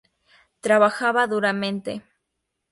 [0.61, 2.01] Trabajaba duramente.